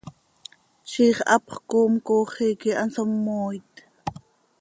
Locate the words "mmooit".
3.09-3.71